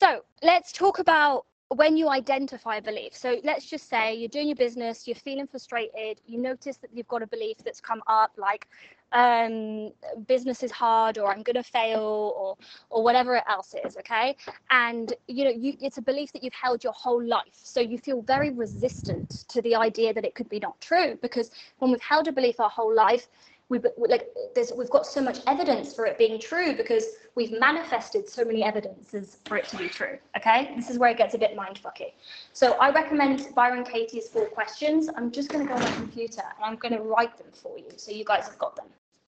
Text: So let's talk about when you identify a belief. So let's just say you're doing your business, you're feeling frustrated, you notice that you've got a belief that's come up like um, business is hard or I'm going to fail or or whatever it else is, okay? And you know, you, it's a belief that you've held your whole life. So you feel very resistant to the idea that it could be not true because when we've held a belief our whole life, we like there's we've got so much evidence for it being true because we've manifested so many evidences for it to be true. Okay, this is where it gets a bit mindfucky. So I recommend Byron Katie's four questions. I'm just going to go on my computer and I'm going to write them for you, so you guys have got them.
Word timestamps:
So 0.00 0.22
let's 0.42 0.72
talk 0.72 1.00
about 1.00 1.46
when 1.70 1.96
you 1.96 2.08
identify 2.08 2.76
a 2.76 2.82
belief. 2.82 3.14
So 3.16 3.40
let's 3.44 3.68
just 3.68 3.88
say 3.88 4.14
you're 4.14 4.28
doing 4.28 4.46
your 4.48 4.56
business, 4.56 5.06
you're 5.06 5.16
feeling 5.16 5.46
frustrated, 5.46 6.20
you 6.26 6.38
notice 6.40 6.76
that 6.78 6.90
you've 6.94 7.08
got 7.08 7.22
a 7.22 7.26
belief 7.26 7.58
that's 7.64 7.80
come 7.80 8.02
up 8.06 8.32
like 8.38 8.68
um, 9.12 9.90
business 10.26 10.62
is 10.62 10.70
hard 10.70 11.18
or 11.18 11.30
I'm 11.30 11.42
going 11.42 11.56
to 11.56 11.62
fail 11.62 12.34
or 12.36 12.56
or 12.90 13.02
whatever 13.02 13.36
it 13.36 13.44
else 13.48 13.74
is, 13.84 13.96
okay? 13.98 14.36
And 14.70 15.12
you 15.26 15.44
know, 15.44 15.50
you, 15.50 15.74
it's 15.80 15.98
a 15.98 16.02
belief 16.02 16.32
that 16.32 16.42
you've 16.42 16.54
held 16.54 16.84
your 16.84 16.92
whole 16.92 17.22
life. 17.22 17.52
So 17.52 17.80
you 17.80 17.98
feel 17.98 18.22
very 18.22 18.50
resistant 18.50 19.44
to 19.48 19.60
the 19.62 19.74
idea 19.74 20.14
that 20.14 20.24
it 20.24 20.34
could 20.34 20.48
be 20.48 20.60
not 20.60 20.80
true 20.80 21.18
because 21.20 21.50
when 21.78 21.90
we've 21.90 22.00
held 22.00 22.28
a 22.28 22.32
belief 22.32 22.60
our 22.60 22.70
whole 22.70 22.94
life, 22.94 23.28
we 23.68 23.78
like 23.98 24.28
there's 24.54 24.72
we've 24.72 24.88
got 24.90 25.06
so 25.06 25.20
much 25.20 25.40
evidence 25.46 25.94
for 25.94 26.06
it 26.06 26.16
being 26.16 26.40
true 26.40 26.74
because 26.74 27.04
we've 27.34 27.52
manifested 27.52 28.28
so 28.28 28.44
many 28.44 28.64
evidences 28.64 29.38
for 29.44 29.56
it 29.56 29.68
to 29.68 29.76
be 29.76 29.88
true. 29.88 30.18
Okay, 30.36 30.72
this 30.74 30.88
is 30.88 30.98
where 30.98 31.10
it 31.10 31.18
gets 31.18 31.34
a 31.34 31.38
bit 31.38 31.56
mindfucky. 31.56 32.12
So 32.52 32.72
I 32.80 32.90
recommend 32.90 33.54
Byron 33.54 33.84
Katie's 33.84 34.28
four 34.28 34.46
questions. 34.46 35.10
I'm 35.16 35.30
just 35.30 35.50
going 35.50 35.66
to 35.66 35.68
go 35.68 35.78
on 35.78 35.82
my 35.82 35.96
computer 35.96 36.42
and 36.56 36.64
I'm 36.64 36.76
going 36.76 36.94
to 36.94 37.02
write 37.02 37.36
them 37.36 37.48
for 37.52 37.78
you, 37.78 37.90
so 37.96 38.10
you 38.10 38.24
guys 38.24 38.46
have 38.46 38.58
got 38.58 38.74
them. 38.74 38.86